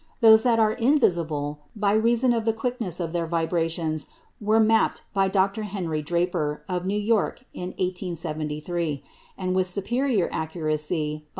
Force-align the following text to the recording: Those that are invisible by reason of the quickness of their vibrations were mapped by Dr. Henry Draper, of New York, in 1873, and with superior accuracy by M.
Those 0.19 0.41
that 0.41 0.57
are 0.57 0.71
invisible 0.73 1.59
by 1.75 1.93
reason 1.93 2.33
of 2.33 2.43
the 2.43 2.53
quickness 2.53 2.99
of 2.99 3.13
their 3.13 3.27
vibrations 3.27 4.07
were 4.39 4.59
mapped 4.59 5.03
by 5.13 5.27
Dr. 5.27 5.61
Henry 5.61 6.01
Draper, 6.01 6.63
of 6.67 6.87
New 6.87 6.97
York, 6.99 7.43
in 7.53 7.69
1873, 7.77 9.03
and 9.37 9.55
with 9.55 9.67
superior 9.67 10.27
accuracy 10.31 11.19
by 11.19 11.25
M. 11.27 11.27